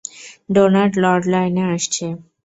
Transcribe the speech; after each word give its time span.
Donut 0.53 0.91
lord 1.03 1.23
লাইনে 1.33 1.63
আসছে। 1.73 2.05